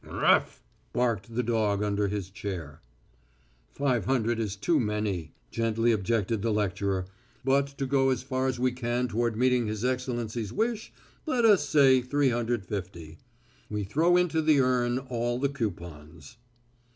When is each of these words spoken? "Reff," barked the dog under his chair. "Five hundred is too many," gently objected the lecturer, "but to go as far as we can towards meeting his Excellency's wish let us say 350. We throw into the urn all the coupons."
"Reff," 0.03 0.61
barked 0.93 1.35
the 1.35 1.43
dog 1.43 1.83
under 1.83 2.07
his 2.07 2.31
chair. 2.31 2.81
"Five 3.71 4.05
hundred 4.05 4.39
is 4.39 4.55
too 4.55 4.79
many," 4.79 5.31
gently 5.51 5.91
objected 5.91 6.41
the 6.41 6.51
lecturer, 6.51 7.05
"but 7.45 7.67
to 7.77 7.85
go 7.85 8.09
as 8.09 8.23
far 8.23 8.47
as 8.47 8.59
we 8.59 8.71
can 8.71 9.07
towards 9.07 9.35
meeting 9.37 9.67
his 9.67 9.85
Excellency's 9.85 10.51
wish 10.51 10.91
let 11.27 11.45
us 11.45 11.69
say 11.69 12.01
350. 12.01 13.19
We 13.69 13.83
throw 13.83 14.17
into 14.17 14.41
the 14.41 14.59
urn 14.59 14.97
all 14.97 15.37
the 15.37 15.49
coupons." 15.49 16.37